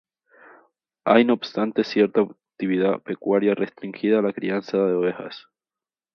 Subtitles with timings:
[1.05, 5.45] Hay no obstante cierta actividad pecuaria restringida a la crianza de ovejas.